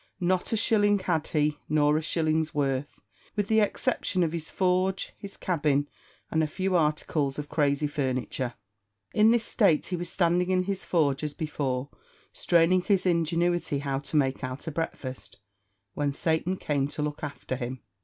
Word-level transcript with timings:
Not 0.19 0.51
a 0.51 0.57
shilling 0.57 0.97
had 0.97 1.27
he, 1.27 1.59
nor 1.69 1.95
a 1.95 2.01
shilling's 2.01 2.55
worth, 2.55 2.99
with 3.35 3.49
the 3.49 3.59
exception 3.59 4.23
of 4.23 4.31
his 4.31 4.49
forge, 4.49 5.13
his 5.15 5.37
cabin, 5.37 5.87
and 6.31 6.41
a 6.41 6.47
few 6.47 6.75
articles 6.75 7.37
of 7.37 7.49
crazy 7.49 7.85
furniture. 7.85 8.55
In 9.13 9.29
this 9.29 9.43
state 9.45 9.85
he 9.85 9.95
was 9.95 10.09
standing 10.09 10.49
in 10.49 10.63
his 10.63 10.83
forge 10.83 11.23
as 11.23 11.35
before, 11.35 11.89
straining 12.33 12.81
his 12.81 13.05
ingenuity 13.05 13.77
how 13.77 13.99
to 13.99 14.17
make 14.17 14.43
out 14.43 14.65
a 14.65 14.71
breakfast, 14.71 15.37
when 15.93 16.13
Satan 16.13 16.57
came 16.57 16.87
to 16.87 17.03
look 17.03 17.21
after 17.23 17.55
him. 17.55 17.81